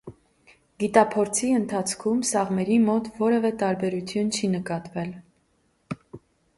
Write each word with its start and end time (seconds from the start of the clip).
Գիտափորձի 0.83 1.49
ընթացքում 1.57 2.25
սաղմերի 2.31 2.79
մոտ 2.89 3.13
որևէ 3.23 3.55
տարբերություն 3.63 4.35
չի 4.41 4.53
նկատվել։ 4.59 5.17